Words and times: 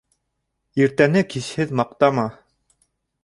Иртәне 0.85 1.23
кисһеҙ 1.35 1.73
маҡтама. 1.81 2.25